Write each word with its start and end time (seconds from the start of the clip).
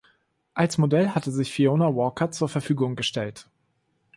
Als 0.55 0.79
Model 0.79 1.13
hatte 1.13 1.29
sich 1.29 1.53
Fiona 1.53 1.95
Walker 1.95 2.31
zur 2.31 2.49
Verfügung 2.49 2.95
gestellt. 2.95 3.47